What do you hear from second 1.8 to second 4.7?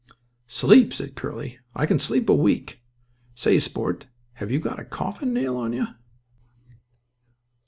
can sleep a week. Say, sport, have you